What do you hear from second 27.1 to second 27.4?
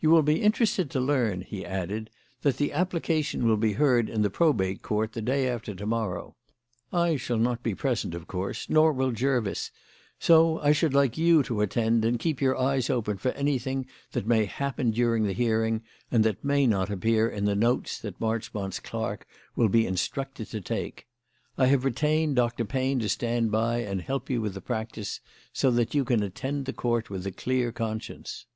with a